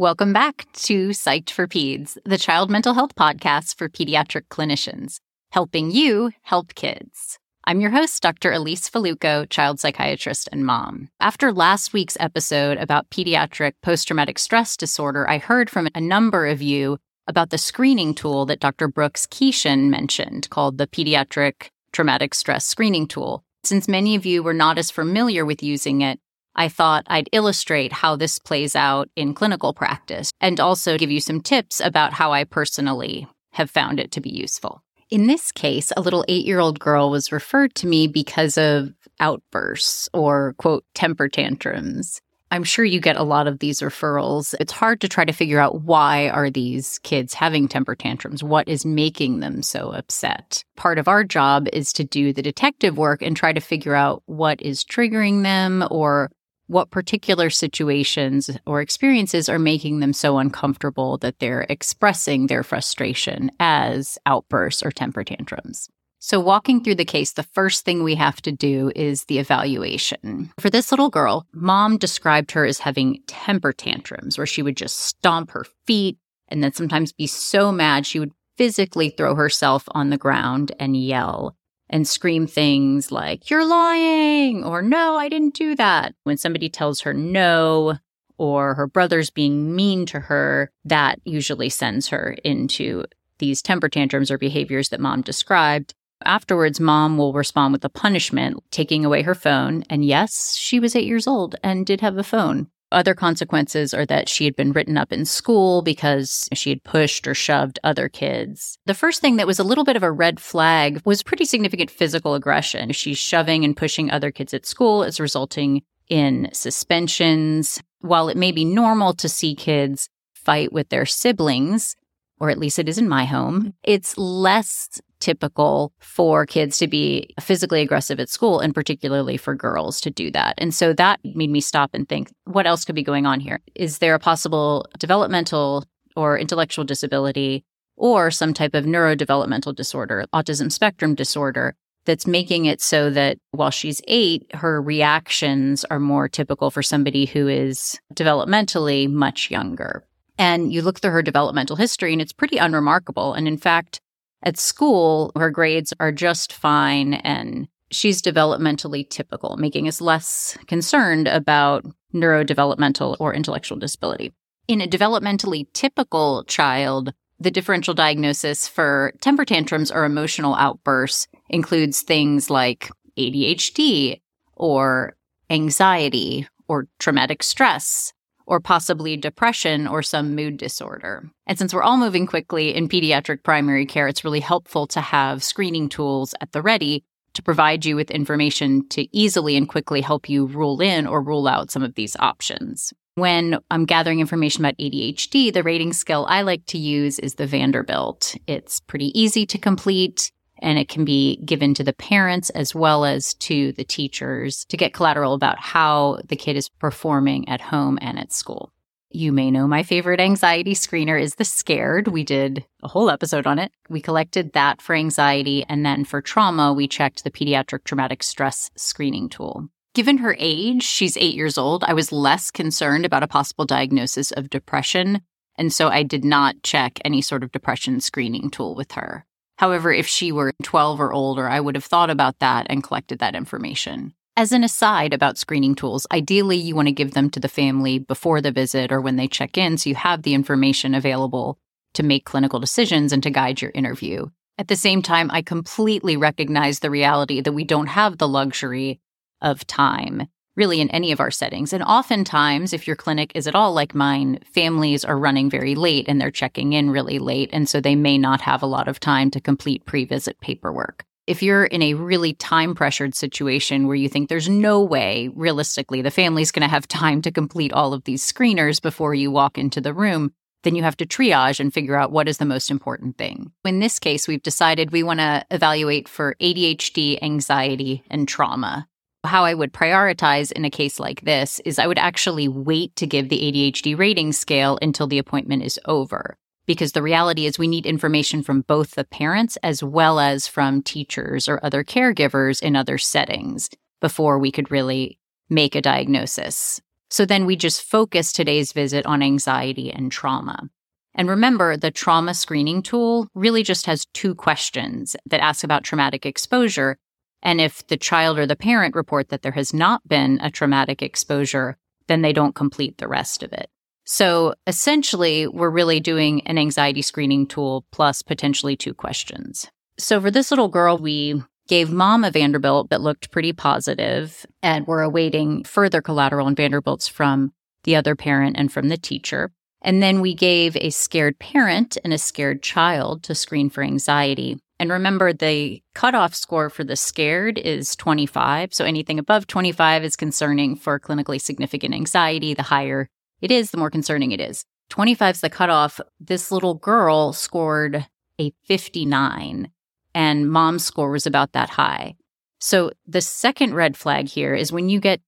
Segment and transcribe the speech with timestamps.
[0.00, 5.18] Welcome back to Psyched for Peds, the child mental health podcast for pediatric clinicians,
[5.50, 7.40] helping you help kids.
[7.64, 8.52] I'm your host, Dr.
[8.52, 11.08] Elise Fallucco, child psychiatrist and mom.
[11.18, 16.46] After last week's episode about pediatric post traumatic stress disorder, I heard from a number
[16.46, 18.86] of you about the screening tool that Dr.
[18.86, 23.42] Brooks Keeshin mentioned called the Pediatric Traumatic Stress Screening Tool.
[23.64, 26.20] Since many of you were not as familiar with using it,
[26.58, 31.20] I thought I'd illustrate how this plays out in clinical practice and also give you
[31.20, 34.82] some tips about how I personally have found it to be useful.
[35.08, 38.92] In this case, a little eight year old girl was referred to me because of
[39.20, 42.20] outbursts or, quote, temper tantrums.
[42.50, 44.54] I'm sure you get a lot of these referrals.
[44.58, 48.42] It's hard to try to figure out why are these kids having temper tantrums?
[48.42, 50.64] What is making them so upset?
[50.76, 54.22] Part of our job is to do the detective work and try to figure out
[54.26, 56.30] what is triggering them or
[56.68, 63.50] what particular situations or experiences are making them so uncomfortable that they're expressing their frustration
[63.58, 65.88] as outbursts or temper tantrums.
[66.20, 70.50] So, walking through the case, the first thing we have to do is the evaluation.
[70.58, 74.98] For this little girl, mom described her as having temper tantrums where she would just
[74.98, 80.10] stomp her feet and then sometimes be so mad she would physically throw herself on
[80.10, 81.54] the ground and yell
[81.90, 86.14] and scream things like, You're lying, or No, I didn't do that.
[86.24, 87.98] When somebody tells her no,
[88.38, 93.04] or her brother's being mean to her, that usually sends her into
[93.38, 95.94] these temper tantrums or behaviors that mom described.
[96.24, 99.84] Afterwards, mom will respond with a punishment, taking away her phone.
[99.88, 102.68] And yes, she was eight years old and did have a phone.
[102.90, 107.26] Other consequences are that she had been written up in school because she had pushed
[107.26, 108.78] or shoved other kids.
[108.86, 111.90] The first thing that was a little bit of a red flag was pretty significant
[111.90, 112.92] physical aggression.
[112.92, 115.02] She's shoving and pushing other kids at school.
[115.02, 117.82] It's resulting in suspensions.
[118.00, 121.94] While it may be normal to see kids fight with their siblings,
[122.40, 127.34] or at least it is in my home, it's less typical for kids to be
[127.40, 130.54] physically aggressive at school and particularly for girls to do that.
[130.58, 133.60] And so that made me stop and think, what else could be going on here?
[133.74, 135.84] Is there a possible developmental
[136.16, 137.64] or intellectual disability
[137.96, 141.74] or some type of neurodevelopmental disorder, autism spectrum disorder
[142.04, 147.26] that's making it so that while she's eight, her reactions are more typical for somebody
[147.26, 150.04] who is developmentally much younger.
[150.38, 153.34] And you look through her developmental history and it's pretty unremarkable.
[153.34, 154.00] And in fact,
[154.42, 161.28] at school, her grades are just fine and she's developmentally typical, making us less concerned
[161.28, 161.84] about
[162.14, 164.32] neurodevelopmental or intellectual disability.
[164.66, 172.02] In a developmentally typical child, the differential diagnosis for temper tantrums or emotional outbursts includes
[172.02, 174.20] things like ADHD
[174.54, 175.16] or
[175.50, 178.12] anxiety or traumatic stress
[178.48, 181.30] or possibly depression or some mood disorder.
[181.46, 185.44] And since we're all moving quickly in pediatric primary care, it's really helpful to have
[185.44, 187.04] screening tools at the ready
[187.34, 191.46] to provide you with information to easily and quickly help you rule in or rule
[191.46, 192.92] out some of these options.
[193.16, 197.46] When I'm gathering information about ADHD, the rating scale I like to use is the
[197.46, 198.34] Vanderbilt.
[198.46, 203.04] It's pretty easy to complete and it can be given to the parents as well
[203.04, 207.98] as to the teachers to get collateral about how the kid is performing at home
[208.00, 208.72] and at school.
[209.10, 212.08] You may know my favorite anxiety screener is the Scared.
[212.08, 213.72] We did a whole episode on it.
[213.88, 215.64] We collected that for anxiety.
[215.66, 219.68] And then for trauma, we checked the pediatric traumatic stress screening tool.
[219.94, 224.30] Given her age, she's eight years old, I was less concerned about a possible diagnosis
[224.30, 225.22] of depression.
[225.56, 229.24] And so I did not check any sort of depression screening tool with her.
[229.58, 233.18] However, if she were 12 or older, I would have thought about that and collected
[233.18, 234.14] that information.
[234.36, 237.98] As an aside about screening tools, ideally you want to give them to the family
[237.98, 241.58] before the visit or when they check in so you have the information available
[241.94, 244.26] to make clinical decisions and to guide your interview.
[244.58, 249.00] At the same time, I completely recognize the reality that we don't have the luxury
[249.40, 251.72] of time really in any of our settings.
[251.72, 256.06] And oftentimes, if your clinic is at all like mine, families are running very late
[256.08, 257.48] and they're checking in really late.
[257.52, 261.04] And so they may not have a lot of time to complete pre visit paperwork.
[261.28, 266.02] If you're in a really time pressured situation where you think there's no way, realistically,
[266.02, 269.58] the family's going to have time to complete all of these screeners before you walk
[269.58, 270.32] into the room,
[270.64, 273.52] then you have to triage and figure out what is the most important thing.
[273.64, 278.88] In this case, we've decided we want to evaluate for ADHD, anxiety, and trauma
[279.24, 283.06] how I would prioritize in a case like this is I would actually wait to
[283.06, 286.36] give the ADHD rating scale until the appointment is over.
[286.66, 290.82] Because the reality is, we need information from both the parents as well as from
[290.82, 293.70] teachers or other caregivers in other settings
[294.00, 295.18] before we could really
[295.48, 296.80] make a diagnosis.
[297.10, 300.68] So then we just focus today's visit on anxiety and trauma.
[301.14, 306.26] And remember, the trauma screening tool really just has two questions that ask about traumatic
[306.26, 306.98] exposure.
[307.42, 311.02] And if the child or the parent report that there has not been a traumatic
[311.02, 311.76] exposure,
[312.08, 313.70] then they don't complete the rest of it.
[314.04, 319.70] So essentially, we're really doing an anxiety screening tool plus potentially two questions.
[319.98, 324.86] So for this little girl, we gave mom a Vanderbilt that looked pretty positive, and
[324.86, 327.52] we're awaiting further collateral and Vanderbilts from
[327.84, 329.52] the other parent and from the teacher.
[329.82, 334.58] And then we gave a scared parent and a scared child to screen for anxiety.
[334.80, 338.72] And remember, the cutoff score for the scared is 25.
[338.72, 342.54] So anything above 25 is concerning for clinically significant anxiety.
[342.54, 343.08] The higher
[343.40, 344.64] it is, the more concerning it is.
[344.90, 346.00] 25 is the cutoff.
[346.20, 348.06] This little girl scored
[348.40, 349.70] a 59
[350.14, 352.14] and mom's score was about that high.
[352.60, 355.20] So the second red flag here is when you get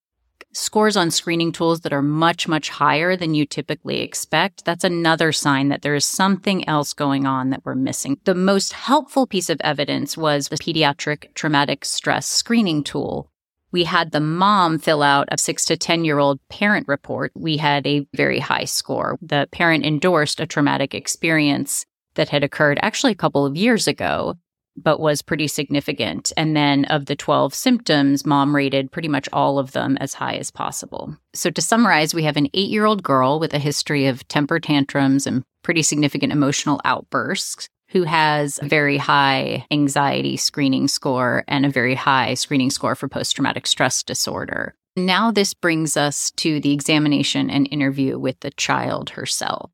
[0.52, 5.32] scores on screening tools that are much, much higher than you typically expect, that's another
[5.32, 8.18] sign that there is something else going on that we're missing.
[8.24, 13.30] The most helpful piece of evidence was the pediatric traumatic stress screening tool.
[13.72, 17.32] We had the mom fill out a six to 10 year old parent report.
[17.36, 19.18] We had a very high score.
[19.22, 24.36] The parent endorsed a traumatic experience that had occurred actually a couple of years ago
[24.76, 26.32] but was pretty significant.
[26.36, 30.34] And then of the 12 symptoms, mom rated pretty much all of them as high
[30.34, 31.16] as possible.
[31.34, 34.60] So to summarize, we have an eight year old girl with a history of temper
[34.60, 41.66] tantrums and pretty significant emotional outbursts who has a very high anxiety screening score and
[41.66, 44.74] a very high screening score for post traumatic stress disorder.
[44.96, 49.70] Now, this brings us to the examination and interview with the child herself.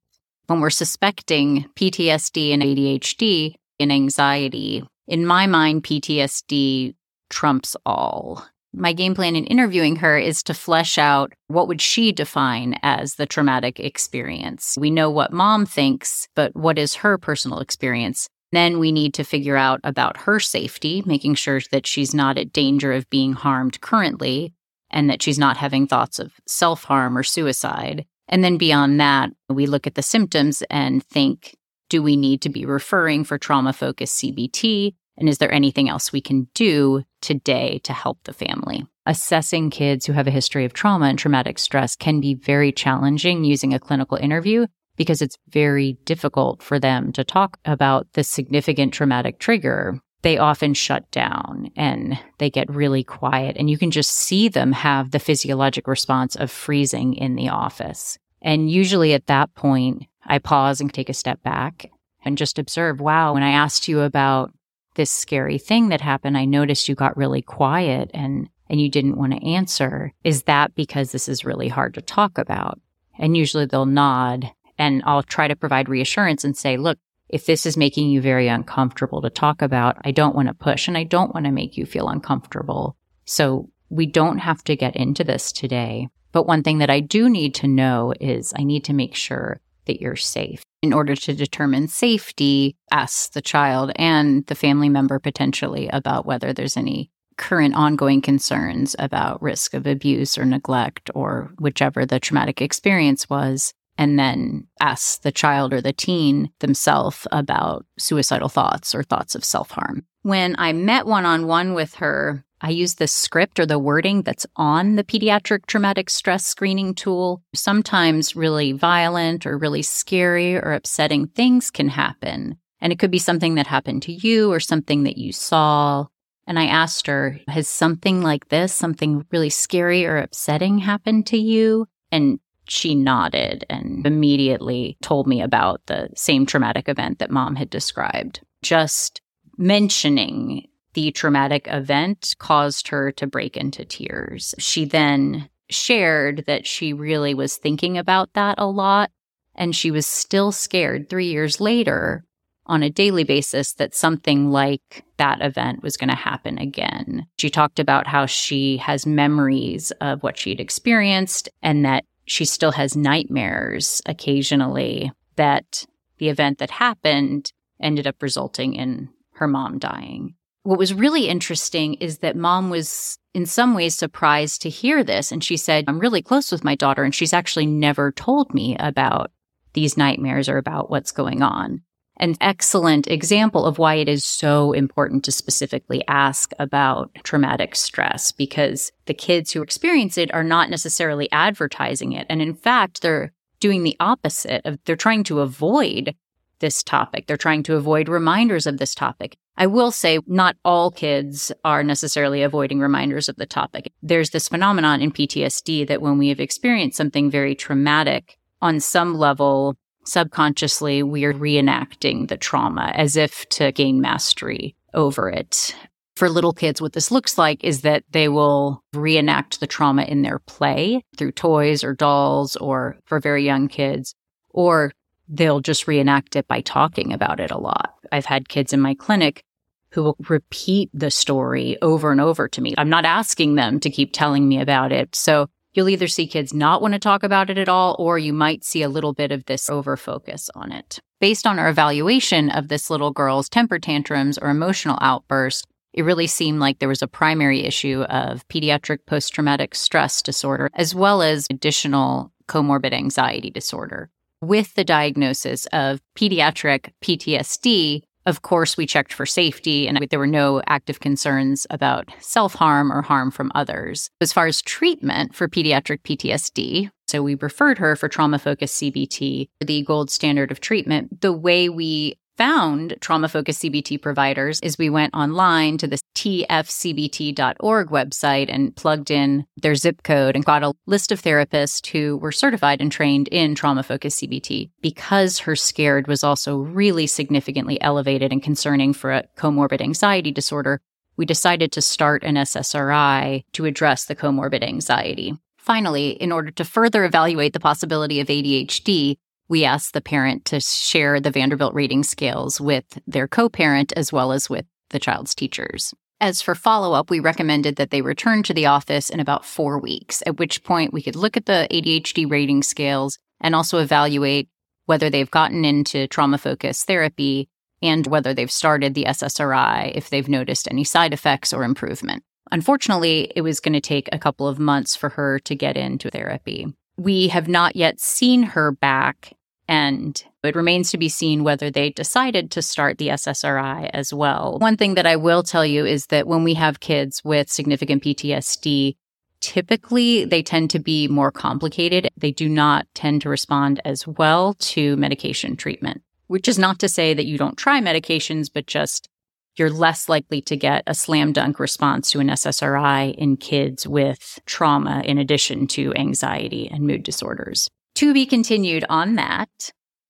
[0.47, 6.95] When we're suspecting PTSD and ADHD, and anxiety, in my mind, PTSD
[7.31, 8.45] trumps all.
[8.73, 13.15] My game plan in interviewing her is to flesh out what would she define as
[13.15, 14.77] the traumatic experience.
[14.79, 18.29] We know what mom thinks, but what is her personal experience?
[18.53, 22.53] Then we need to figure out about her safety, making sure that she's not at
[22.53, 24.53] danger of being harmed currently
[24.91, 28.05] and that she's not having thoughts of self harm or suicide.
[28.29, 31.56] And then beyond that, we look at the symptoms and think
[31.89, 34.95] do we need to be referring for trauma focused CBT?
[35.19, 38.87] And is there anything else we can do today to help the family?
[39.07, 43.45] Assessing kids who have a history of trauma and traumatic stress can be very challenging
[43.45, 44.67] using a clinical interview
[44.97, 50.01] because it's very difficult for them to talk about the significant traumatic trigger.
[50.23, 54.73] They often shut down and they get really quiet, and you can just see them
[54.73, 58.19] have the physiologic response of freezing in the office.
[58.43, 61.91] And usually at that point, I pause and take a step back
[62.25, 64.53] and just observe, wow, when I asked you about
[64.95, 69.17] this scary thing that happened, I noticed you got really quiet and and you didn't
[69.17, 70.13] want to answer.
[70.25, 72.81] Is that because this is really hard to talk about?
[73.19, 77.67] And usually they'll nod and I'll try to provide reassurance and say, look, if this
[77.67, 81.05] is making you very uncomfortable to talk about, I don't want to push and I
[81.05, 82.97] don't want to make you feel uncomfortable.
[83.25, 86.09] So we don't have to get into this today.
[86.33, 89.61] But one thing that I do need to know is I need to make sure
[89.87, 90.63] that you're safe.
[90.83, 96.53] In order to determine safety, ask the child and the family member potentially about whether
[96.53, 102.63] there's any current ongoing concerns about risk of abuse or neglect or whichever the traumatic
[102.63, 103.73] experience was.
[103.99, 109.43] And then ask the child or the teen themselves about suicidal thoughts or thoughts of
[109.43, 110.05] self harm.
[110.23, 114.23] When I met one on one with her, I use the script or the wording
[114.23, 117.43] that's on the pediatric traumatic stress screening tool.
[117.55, 122.57] Sometimes really violent or really scary or upsetting things can happen.
[122.81, 126.07] And it could be something that happened to you or something that you saw.
[126.47, 131.37] And I asked her, has something like this, something really scary or upsetting happened to
[131.37, 131.87] you?
[132.13, 137.71] And she nodded and immediately told me about the same traumatic event that mom had
[137.71, 138.41] described.
[138.63, 139.21] Just
[139.59, 144.55] mentioning the traumatic event caused her to break into tears.
[144.59, 149.11] She then shared that she really was thinking about that a lot
[149.55, 152.25] and she was still scared three years later
[152.65, 157.27] on a daily basis that something like that event was going to happen again.
[157.37, 162.73] She talked about how she has memories of what she'd experienced and that she still
[162.73, 165.85] has nightmares occasionally that
[166.17, 170.35] the event that happened ended up resulting in her mom dying
[170.67, 175.31] what was really interesting is that mom was in some ways surprised to hear this.
[175.31, 178.77] And she said, I'm really close with my daughter, and she's actually never told me
[178.81, 179.31] about
[179.75, 181.83] these nightmares or about what's going on.
[182.17, 188.33] An excellent example of why it is so important to specifically ask about traumatic stress
[188.33, 192.27] because the kids who experience it are not necessarily advertising it.
[192.29, 196.17] And in fact, they're doing the opposite of they're trying to avoid
[196.61, 197.27] this topic.
[197.27, 199.37] They're trying to avoid reminders of this topic.
[199.57, 203.91] I will say not all kids are necessarily avoiding reminders of the topic.
[204.03, 209.15] There's this phenomenon in PTSD that when we have experienced something very traumatic on some
[209.15, 215.75] level, subconsciously, we are reenacting the trauma as if to gain mastery over it.
[216.17, 220.23] For little kids, what this looks like is that they will reenact the trauma in
[220.23, 224.15] their play through toys or dolls, or for very young kids,
[224.49, 224.93] or
[225.29, 227.95] they'll just reenact it by talking about it a lot.
[228.13, 229.43] I've had kids in my clinic
[229.91, 232.75] who will repeat the story over and over to me.
[232.77, 235.15] I'm not asking them to keep telling me about it.
[235.15, 238.33] So you'll either see kids not want to talk about it at all, or you
[238.33, 240.99] might see a little bit of this over focus on it.
[241.21, 246.27] Based on our evaluation of this little girl's temper tantrums or emotional outburst, it really
[246.27, 251.23] seemed like there was a primary issue of pediatric post traumatic stress disorder, as well
[251.23, 259.13] as additional comorbid anxiety disorder with the diagnosis of pediatric PTSD, of course, we checked
[259.13, 264.11] for safety and there were no active concerns about self harm or harm from others.
[264.21, 269.49] As far as treatment for pediatric PTSD, so we referred her for trauma focused CBT,
[269.61, 271.21] the gold standard of treatment.
[271.21, 277.89] The way we found trauma focused CBT providers is we went online to the tfcbt.org
[277.89, 282.33] website and plugged in their zip code and got a list of therapists who were
[282.33, 284.71] certified and trained in trauma focused CBT.
[284.81, 290.81] Because her scared was also really significantly elevated and concerning for a comorbid anxiety disorder,
[291.17, 295.35] we decided to start an SSRI to address the comorbid anxiety.
[295.57, 299.17] Finally, in order to further evaluate the possibility of ADHD,
[299.49, 304.13] we asked the parent to share the Vanderbilt rating scales with their co parent as
[304.13, 305.95] well as with the child's teachers.
[306.21, 309.79] As for follow up, we recommended that they return to the office in about four
[309.79, 314.49] weeks, at which point we could look at the ADHD rating scales and also evaluate
[314.87, 317.49] whether they've gotten into trauma focused therapy
[317.83, 322.23] and whether they've started the SSRI if they've noticed any side effects or improvement.
[322.51, 326.11] Unfortunately, it was going to take a couple of months for her to get into
[326.11, 326.67] therapy.
[326.97, 329.36] We have not yet seen her back,
[329.69, 334.59] and it remains to be seen whether they decided to start the SSRI as well.
[334.59, 338.03] One thing that I will tell you is that when we have kids with significant
[338.03, 338.97] PTSD,
[339.41, 342.09] typically they tend to be more complicated.
[342.17, 346.89] They do not tend to respond as well to medication treatment, which is not to
[346.89, 349.09] say that you don't try medications, but just
[349.57, 354.39] you're less likely to get a slam dunk response to an SSRI in kids with
[354.45, 357.71] trauma in addition to anxiety and mood disorders.
[357.97, 359.49] To be continued on that.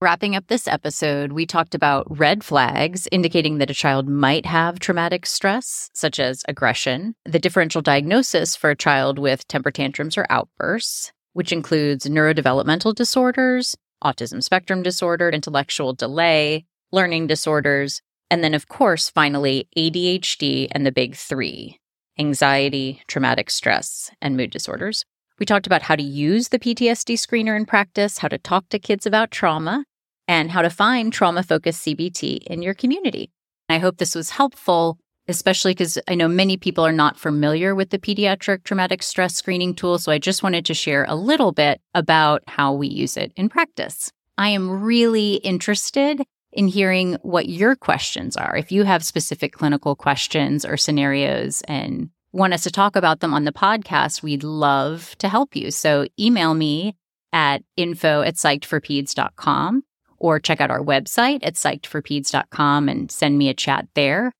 [0.00, 4.80] Wrapping up this episode, we talked about red flags indicating that a child might have
[4.80, 10.26] traumatic stress, such as aggression, the differential diagnosis for a child with temper tantrums or
[10.28, 18.66] outbursts, which includes neurodevelopmental disorders, autism spectrum disorder, intellectual delay, learning disorders, and then, of
[18.66, 21.78] course, finally, ADHD and the big three
[22.18, 25.04] anxiety, traumatic stress, and mood disorders.
[25.38, 28.78] We talked about how to use the PTSD screener in practice, how to talk to
[28.78, 29.84] kids about trauma,
[30.26, 33.30] and how to find trauma focused CBT in your community.
[33.68, 37.90] I hope this was helpful, especially because I know many people are not familiar with
[37.90, 39.98] the pediatric traumatic stress screening tool.
[39.98, 43.48] So I just wanted to share a little bit about how we use it in
[43.50, 44.10] practice.
[44.38, 48.56] I am really interested in hearing what your questions are.
[48.56, 53.34] If you have specific clinical questions or scenarios and want us to talk about them
[53.34, 55.70] on the podcast, we'd love to help you.
[55.70, 56.94] So email me
[57.32, 59.82] at info at psychedforpeds.com
[60.18, 64.32] or check out our website at psychedforpeds.com and send me a chat there.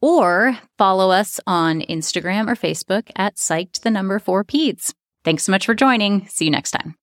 [0.00, 4.92] Or follow us on Instagram or Facebook at psyched the number four peds.
[5.24, 6.26] Thanks so much for joining.
[6.26, 7.01] See you next time.